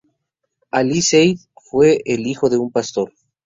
Ali 0.71 0.99
Said 1.03 1.35
fue 1.55 2.01
el 2.05 2.25
hijo 2.25 2.49
de 2.49 2.57
un 2.57 2.71
pastor. 2.71 3.13